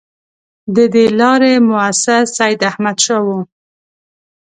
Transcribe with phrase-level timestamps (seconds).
[0.75, 3.39] د دې لارې مؤسس سیداحمدشاه وو.